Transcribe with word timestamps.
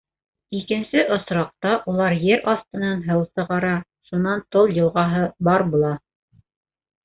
Икенсе 0.59 1.01
осраҡта 1.15 1.73
улар 1.93 2.15
ер 2.29 2.49
аҫтынан 2.55 3.05
һыу 3.11 3.27
сығара, 3.35 3.77
шунан 4.11 4.45
Тол 4.57 4.77
йылғаһы 4.81 5.31
бар 5.51 5.71
була. 5.73 5.97